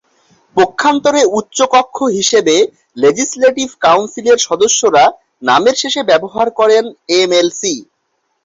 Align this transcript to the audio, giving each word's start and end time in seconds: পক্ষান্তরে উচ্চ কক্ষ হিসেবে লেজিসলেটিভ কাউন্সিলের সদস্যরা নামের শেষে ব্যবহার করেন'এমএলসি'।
পক্ষান্তরে 0.55 1.21
উচ্চ 1.39 1.57
কক্ষ 1.73 1.97
হিসেবে 2.17 2.55
লেজিসলেটিভ 2.97 3.69
কাউন্সিলের 3.81 4.37
সদস্যরা 4.47 5.03
নামের 5.43 5.75
শেষে 5.81 6.01
ব্যবহার 6.09 6.47
করেন'এমএলসি'। 6.59 7.75